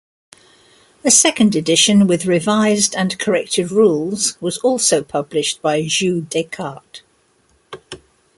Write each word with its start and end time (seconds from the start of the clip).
A 1.05 1.11
second 1.11 1.55
edition 1.55 2.07
with 2.07 2.25
revised 2.25 2.95
and 2.95 3.15
corrected 3.19 3.69
rules 3.69 4.35
was 4.41 4.57
also 4.57 5.03
published 5.03 5.61
by 5.61 5.83
Jeux 5.85 6.21
Descartes. 6.21 7.03